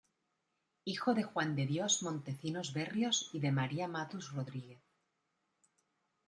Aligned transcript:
Hijo 0.83 1.13
de 1.13 1.21
Juan 1.21 1.55
de 1.55 1.67
Dios 1.67 2.01
Montecinos 2.01 2.73
Berríos 2.73 3.29
y 3.33 3.39
de 3.39 3.51
María 3.51 3.87
Matus 3.87 4.31
Rodríguez. 4.33 4.81